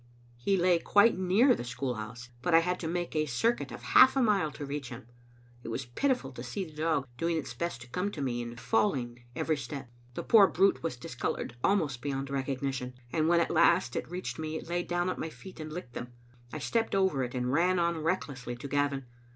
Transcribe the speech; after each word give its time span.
He 0.39 0.57
lay 0.57 0.79
quite 0.79 1.15
near 1.15 1.53
the 1.53 1.63
school 1.63 1.93
house, 1.93 2.29
but 2.41 2.55
I 2.55 2.61
had 2.61 2.79
to 2.79 2.87
make 2.87 3.15
a 3.15 3.27
circuit 3.27 3.71
of 3.71 3.83
half 3.83 4.15
a 4.17 4.21
mile 4.23 4.49
to 4.53 4.65
reach 4.65 4.89
him. 4.89 5.05
It 5.61 5.67
was 5.67 5.85
pitiful 5.85 6.31
to 6.31 6.41
see 6.41 6.65
the 6.65 6.73
dog 6.75 7.05
doing 7.17 7.37
its 7.37 7.53
best 7.53 7.81
to 7.81 7.87
come 7.87 8.09
to 8.13 8.21
me, 8.23 8.41
and 8.41 8.59
falling 8.59 9.25
every 9.35 9.55
few 9.55 9.63
steps. 9.63 9.91
The 10.15 10.23
poor 10.23 10.47
brute 10.47 10.81
was 10.81 10.97
discolored 10.97 11.55
almost 11.63 12.01
beyond 12.01 12.31
recognition; 12.31 12.95
and 13.13 13.27
when 13.27 13.41
at 13.41 13.51
last 13.51 13.95
it 13.95 14.09
reached 14.09 14.39
me, 14.39 14.55
it 14.57 14.67
lay 14.69 14.81
down 14.81 15.07
at 15.07 15.19
my 15.19 15.29
feet 15.29 15.59
and 15.59 15.71
licked 15.71 15.93
them. 15.93 16.07
I 16.51 16.57
stepped 16.57 16.95
over 16.95 17.23
it 17.23 17.35
and 17.35 17.53
ran 17.53 17.77
on 17.77 17.99
recklessly 17.99 18.55
to 18.55 18.67
Gavin. 18.67 19.05